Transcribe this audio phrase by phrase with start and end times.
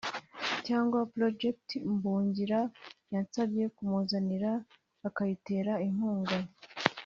[0.67, 1.61] cyangwa projet
[1.93, 2.61] Mbungira
[3.13, 4.51] yansabye kumuzanira
[5.07, 6.37] akayitera inkunga